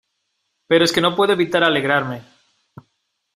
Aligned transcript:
pero 0.65 0.83
es 0.83 0.93
que 0.93 0.99
no 0.99 1.15
puedo 1.15 1.33
evitar 1.33 1.63
alegrarme. 1.63 2.23